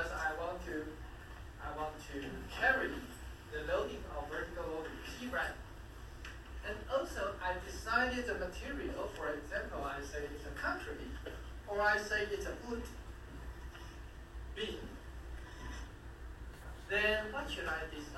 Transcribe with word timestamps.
because 0.00 0.16
I 0.16 0.32
want 0.40 0.64
to 0.64 0.84
I 1.60 1.76
want 1.76 1.92
to 2.12 2.20
carry 2.48 2.88
the 3.52 3.72
loading 3.72 4.02
of 4.16 4.28
vertical 4.30 4.64
loading 4.64 4.96
P 5.04 5.26
rank. 5.26 5.52
And 6.66 6.76
also 6.90 7.34
I 7.44 7.54
decided 7.68 8.26
the 8.26 8.34
material, 8.34 9.10
for 9.14 9.32
example, 9.32 9.84
I 9.84 10.00
say 10.00 10.24
it's 10.24 10.46
a 10.46 10.56
concrete, 10.60 11.12
or 11.68 11.82
I 11.82 11.98
say 11.98 12.24
it's 12.32 12.46
a 12.46 12.54
wood 12.68 12.82
beam. 14.56 14.78
Then 16.88 17.32
what 17.32 17.50
should 17.50 17.66
I 17.66 17.84
decide? 17.94 18.09